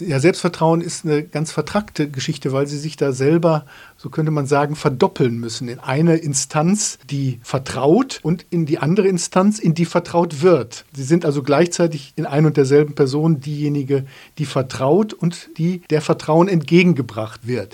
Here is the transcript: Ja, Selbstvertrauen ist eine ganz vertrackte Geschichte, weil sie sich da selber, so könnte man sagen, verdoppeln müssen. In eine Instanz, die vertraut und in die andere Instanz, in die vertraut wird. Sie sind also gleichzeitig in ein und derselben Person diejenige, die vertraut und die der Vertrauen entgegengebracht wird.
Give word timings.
Ja, 0.00 0.18
Selbstvertrauen 0.18 0.80
ist 0.80 1.04
eine 1.04 1.22
ganz 1.22 1.52
vertrackte 1.52 2.10
Geschichte, 2.10 2.52
weil 2.52 2.66
sie 2.66 2.78
sich 2.78 2.96
da 2.96 3.12
selber, 3.12 3.64
so 3.96 4.10
könnte 4.10 4.32
man 4.32 4.46
sagen, 4.46 4.74
verdoppeln 4.74 5.38
müssen. 5.38 5.68
In 5.68 5.78
eine 5.78 6.16
Instanz, 6.16 6.98
die 7.08 7.38
vertraut 7.44 8.18
und 8.24 8.44
in 8.50 8.66
die 8.66 8.78
andere 8.78 9.06
Instanz, 9.06 9.60
in 9.60 9.74
die 9.74 9.84
vertraut 9.84 10.42
wird. 10.42 10.84
Sie 10.96 11.04
sind 11.04 11.24
also 11.24 11.44
gleichzeitig 11.44 12.12
in 12.16 12.26
ein 12.26 12.44
und 12.44 12.56
derselben 12.56 12.96
Person 12.96 13.38
diejenige, 13.38 14.04
die 14.38 14.46
vertraut 14.46 15.12
und 15.12 15.50
die 15.58 15.82
der 15.90 16.00
Vertrauen 16.00 16.48
entgegengebracht 16.48 17.46
wird. 17.46 17.72